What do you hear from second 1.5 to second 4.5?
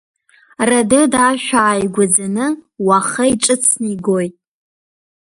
ааигәаӡаны, уаха иҽыцны игоит.